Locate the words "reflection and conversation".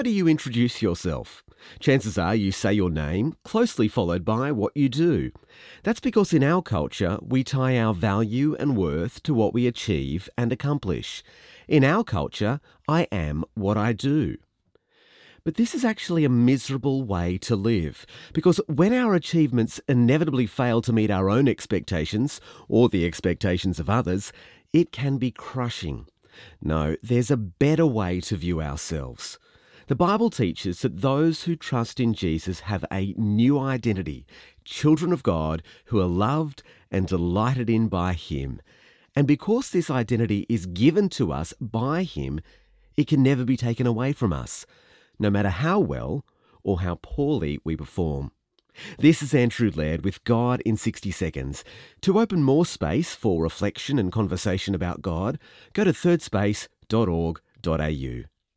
53.42-54.76